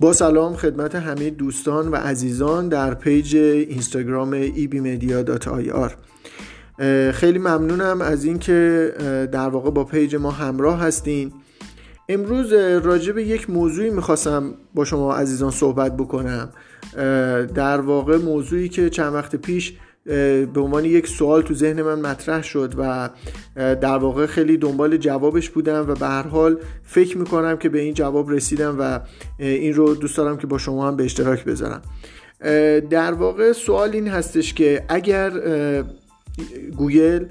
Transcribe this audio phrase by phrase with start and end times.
[0.00, 5.92] با سلام خدمت همه دوستان و عزیزان در page اینستاگرام ebmedia.ir
[7.12, 8.92] خیلی ممنونم از اینکه
[9.32, 11.32] در واقع با page ما همراه هستین.
[12.08, 16.48] امروز راجع به یک موضوعی می‌خواستم با شما عزیزان صحبت بکنم.
[17.54, 19.72] در واقع موضوعی که چند وقت پیش
[20.54, 23.10] به عنوان یک سوال تو ذهن من مطرح شد و
[23.56, 27.94] در واقع خیلی دنبال جوابش بودم و به هر حال فکر می‌کنم که به این
[27.94, 29.00] جواب رسیدم و
[29.38, 31.82] این رو دوست دارم که با شما هم به اشتراک بذارم.
[32.90, 35.32] در واقع سوال این هستش که اگر
[36.76, 37.24] گوگل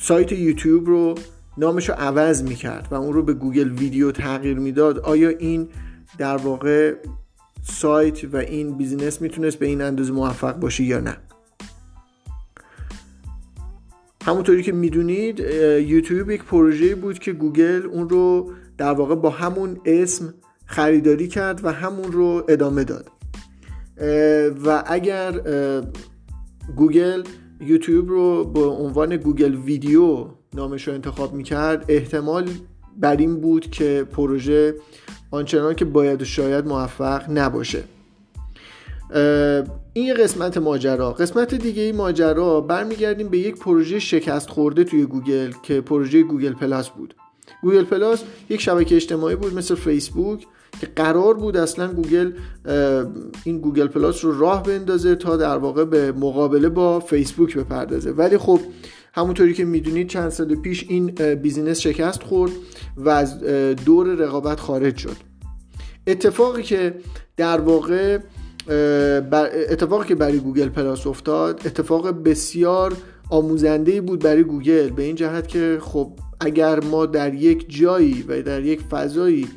[0.00, 1.14] سایت یوتیوب رو
[1.58, 5.68] نامش رو عوض می‌کرد و اون رو به گوگل ویدیو تغییر می‌داد آیا این
[6.18, 6.94] در واقع
[7.64, 11.16] سایت و این business می‌تونست به این اندازه موفق باشه یا نه.
[14.24, 15.40] همونطوری که می‌دونید
[15.88, 20.34] یوتیوب یک پروژه بود که گوگل اون رو در واقع با همون اسم
[20.66, 23.10] خریداری کرد و همون رو ادامه داد.
[24.64, 25.32] و اگر
[26.76, 27.22] گوگل
[27.60, 32.50] یوتیوب رو به عنوان گوگل ویدیو نامش رو انتخاب می‌کرد احتمال
[32.96, 34.74] بر این بود که پروژه
[35.34, 37.84] آنچنان که باید و شاید موفق نباشه.
[39.92, 41.12] این قسمت ماجرا.
[41.12, 46.52] قسمت دیگه ای ماجرا برمیگردیم به یک پروژه شکست خورده توی گوگل که پروژه گوگل
[46.52, 47.14] پلاس بود.
[47.62, 50.46] گوگل پلاس یک شبکه اجتماعی بود مثل فیسبوک
[50.80, 52.32] که قرار بود اصلا گوگل
[53.44, 58.10] این گوگل پلاس رو راه بندازه تا در واقع به مقابله با فیسبوک بپردازه.
[58.10, 58.60] ولی خب
[59.14, 62.52] همونطوری که می‌دونید چند سال پیش این business شکست خورد
[62.96, 63.40] و از
[63.84, 65.16] دور رقابت خارج شد.
[66.06, 66.94] اتفاقی که
[67.36, 68.18] در واقع
[69.70, 72.96] اتفاقی که برای گوگل پلاس افتاد اتفاق بسیار
[73.30, 78.42] آموزنده بود برای گوگل به این جهت که خب اگر ما در یک جایی و
[78.42, 79.48] در یک فضایی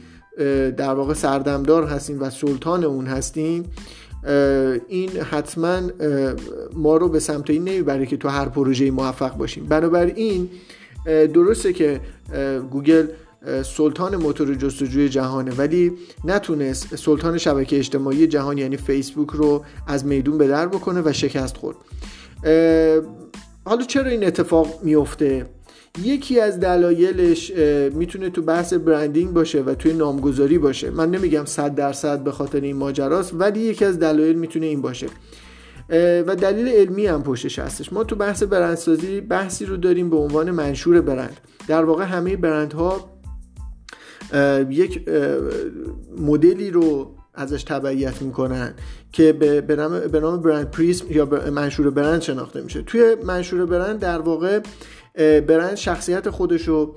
[0.78, 3.64] در واقع سردمدار هستیم و سلطان اون هستیم
[4.88, 5.82] این حتما
[6.74, 9.66] ما رو به سمت این نمی‌بره که تو هر پروژه موفق باشیم.
[9.66, 10.50] بنابراین
[11.06, 12.02] درسته که
[12.72, 13.08] گوگل
[13.64, 15.92] سلطان موتور جستجوی جهانه ولی
[16.24, 21.58] نتونست سلطان شبکه اجتماعی جهان یعنی فیسبوک رو از میدون به در بکنه و شکست
[21.58, 21.78] خورد.
[23.66, 25.46] حالا چرا این اتفاق میفته
[26.04, 27.52] یکی از دلایلش
[27.94, 30.90] می‌تونه تو بحث برندینگ باشه و توی نامگذاری باشه.
[30.90, 35.08] من نمیگم صد درصد به خاطر این ماجراست ولی یکی از دلایل می‌تونه این باشه.
[36.28, 37.94] و دلیل علمی هم پشتش هستش.
[37.94, 41.38] ما تو بحث برندسازی بحثی رو داریم به عنوان منشور برند.
[41.68, 43.10] در واقع همه برندها
[44.70, 45.10] یک
[46.18, 48.74] مدلی رو ازش تبعیت می‌کنن
[49.12, 49.34] که
[50.08, 52.82] به نام brand prism یا منشور برند شناخته میشه.
[52.82, 54.60] توی منشور برند در واقع
[55.18, 56.96] برند شخصیت خودشو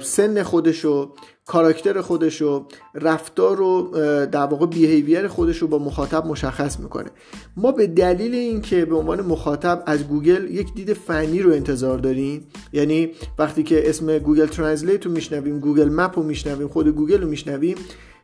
[0.00, 1.12] سن خودشو
[1.46, 3.90] کاراکتر خودشو رفتار و
[4.32, 7.10] در واقع behavior خودشو با مخاطب مشخص می‌کنه.
[7.56, 12.46] ما به دلیل اینکه به عنوان مخاطب از گوگل یک دید فنی رو انتظار داریم
[12.72, 17.28] یعنی وقتی که اسم گوگل ترنسلیت رو میشنویم گوگل مپ رو میشنویم خود گوگل رو
[17.28, 17.76] میشنویم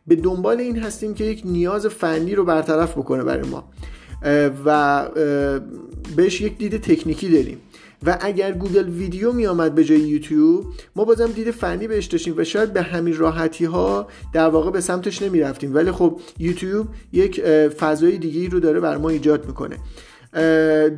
[0.06, 3.64] به دنبال این هستیم که یک نیاز فنی رو برطرف بکنه برای ما.
[4.64, 5.08] و
[6.16, 7.58] بهش یک دید تکنیکی داریم.
[8.06, 10.64] و اگر گوگل ویدیو می آمد به جای یوتیوب
[10.96, 14.80] ما بازم دید فنی بهش داشتیم و شاید به همین راحتی ها در واقع به
[14.80, 19.76] سمتش نمی رفتیم ولی خب یوتیوب یک فضای دیگه رو داره بر ما ایجاد می‌کنه.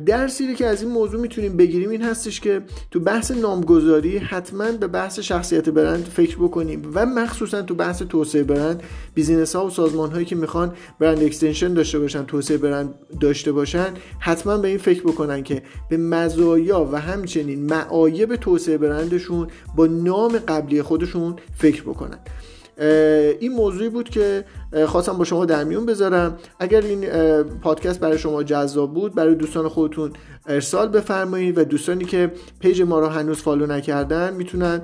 [0.05, 2.61] درسی که از این موضوع می‌تونیم بگیریم این هستش که
[2.91, 8.43] تو بحث نامگذاری حتما به بحث شخصیت برند فکر بکنیم و مخصوصا تو بحث توسعه
[8.43, 8.83] برند
[9.13, 13.93] business ها و سازمان هایی که می‌خوان brand extension داشته باشن توسعه برند داشته باشن
[14.19, 20.37] حتما به این فکر بکنن که به مزایا و همچنین معایب توسعه برندشون با نام
[20.37, 22.19] قبلی خودشون فکر بکنن.
[23.39, 24.45] این موضوعی بود که
[24.87, 26.37] خواستم با شما در میون بذارم.
[26.59, 27.05] اگر این
[27.43, 30.13] پادکست برای شما جذاب بود برای دوستان خودتون
[30.47, 34.81] ارسال بفرمایید و دوستانی که page ما رو هنوز follow نکردن می‌تونن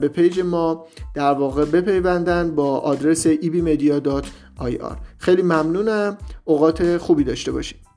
[0.00, 4.26] به پیج ما در واقع بپیوندن با آدرس ebmedia.ir
[5.18, 6.18] خیلی ممنونم.
[6.44, 7.87] اوقات خوبی داشته باشید.